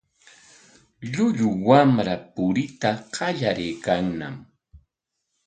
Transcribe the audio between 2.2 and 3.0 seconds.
puriyta